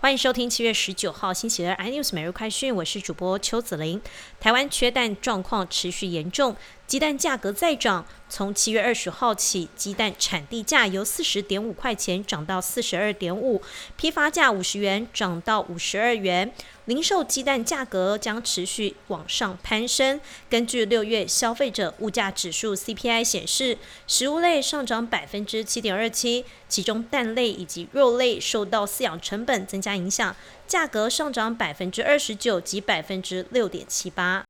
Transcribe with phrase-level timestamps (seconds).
[0.00, 4.00] 欢迎收听七月十九号星期二 iNews 每日快讯，我是主播邱子玲。
[4.38, 6.54] 台湾缺蛋状况持续严重，
[6.88, 8.06] 鸡蛋价格再涨。
[8.30, 13.62] 从七月二十号起，鸡蛋产地价由四十点五块钱涨到四十二点五，
[13.96, 16.52] 批发价五十元涨到五十二元，
[16.86, 20.20] 零售鸡蛋价格将持续往上攀升。
[20.48, 23.76] 根据六月消费者物价指数 CPI 显示，
[24.06, 30.34] 食物类上涨百分之七点二七，其中蛋类以及肉类受到饲养成本增加影响，
[30.66, 34.47] 价格上涨百分之二十九及百分之六点七八。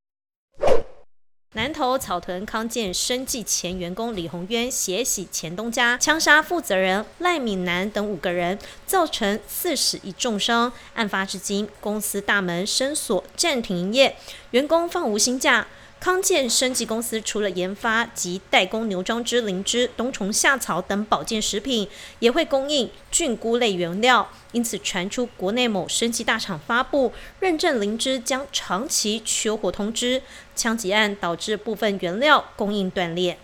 [1.55, 10.71] 南投草屯康健生技前员工李宏渊血洗前东家，枪杀负责人赖敏南等五个人，造成四死一重伤。
[10.93, 14.15] 案发至今，公司大门深锁，暂停营业，
[14.51, 15.67] 员工放无薪假。
[16.01, 21.89] 康健生技公司除了研发及代工牛樟芝、灵芝、冬虫夏草等保健食品，
[22.21, 24.31] 也会供应菌菇类原料。
[24.53, 30.23] 因此传出国内某生技大厂发布认证灵芝将长期缺货通知，
[30.55, 33.37] 枪击案导致部分原料供应断裂。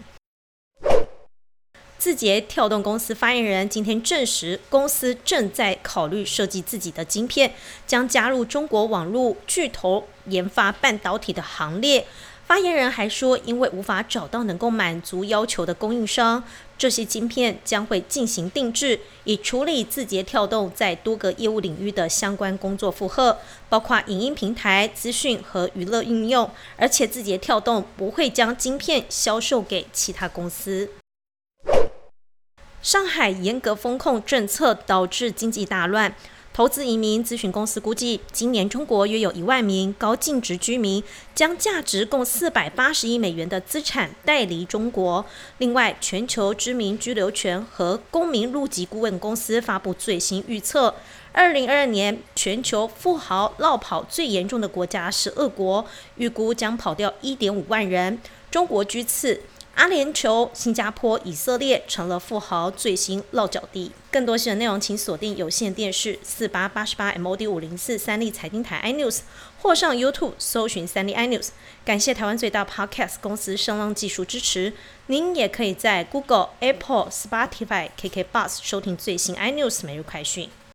[1.98, 7.52] 字节跳动公司发言人今天证实，公司正在考虑设计自己的晶片，
[7.86, 12.06] 将加入中国网络巨头研发半导体的行列。
[12.46, 16.44] 发言人还说，因为无法找到能够满足要求的供应商，
[16.76, 23.38] 这些晶片将会进行定制，以处理字节跳动在多个业务领域的相关工作负荷，
[23.70, 26.48] 包括影音平台、资讯和娱乐应用。
[26.76, 30.90] 而且字节跳动不会将晶片销售给其他公司。
[32.82, 36.14] 上海严格风控政策导致经济大乱。
[36.54, 41.02] 投资移民咨询公司估计，今年中国约有一万名高净值居民
[41.34, 45.26] 将价值共四百八十亿美元的资产带离中国。
[45.58, 50.94] 另外，全球知名居留权和公民入籍顾问公司发布最新预测：
[51.32, 58.20] 二零二二年全球富豪落跑最严重的国家是俄国，预估将跑掉一点五万人，
[58.52, 59.40] 中国居次。
[59.74, 63.90] 阿联酋、新加坡、以色列成了富豪最新落脚地。
[64.10, 69.20] 更多新闻内容，请锁定有线电视四八八十八 MOD 五零四三立财经台 iNews，
[69.60, 71.48] 或上 YouTube 搜寻三立 iNews。
[71.84, 74.72] 感谢台湾最大 Podcast 公司声浪技术支持。
[75.08, 80.48] 您也可以在 Google、Apple、Spotify、KK Bus 收听最新 iNews 每日快讯。